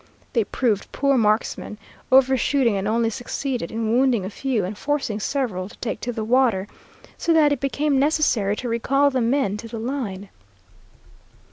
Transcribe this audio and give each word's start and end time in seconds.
They 0.33 0.45
proved 0.45 0.91
poor 0.91 1.15
marksmen, 1.15 1.77
overshooting, 2.11 2.75
and 2.75 2.87
only 2.87 3.11
succeeded 3.11 3.69
in 3.69 3.91
wounding 3.91 4.25
a 4.25 4.31
few 4.31 4.65
and 4.65 4.75
forcing 4.75 5.19
several 5.19 5.69
to 5.69 5.77
take 5.77 5.99
to 6.01 6.11
the 6.11 6.23
water, 6.23 6.67
so 7.19 7.33
that 7.33 7.51
it 7.51 7.59
became 7.59 7.99
necessary 7.99 8.55
to 8.55 8.67
recall 8.67 9.11
the 9.11 9.21
men 9.21 9.57
to 9.57 9.67
the 9.67 9.77
line. 9.77 10.29